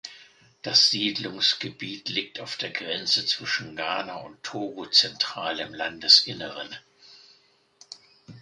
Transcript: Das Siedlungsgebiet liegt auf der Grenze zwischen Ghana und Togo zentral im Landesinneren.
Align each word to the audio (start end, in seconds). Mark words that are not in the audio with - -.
Das 0.63 0.89
Siedlungsgebiet 0.89 2.09
liegt 2.09 2.39
auf 2.39 2.57
der 2.57 2.71
Grenze 2.71 3.23
zwischen 3.27 3.75
Ghana 3.75 4.15
und 4.21 4.41
Togo 4.41 4.87
zentral 4.87 5.59
im 5.59 5.75
Landesinneren. 5.75 6.75